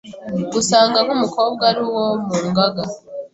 gusanga 0.53 0.97
nk’umukobwa 1.05 1.63
ari 1.71 1.81
uwo 1.89 2.05
mu 2.25 2.37
ngaga 2.47 2.83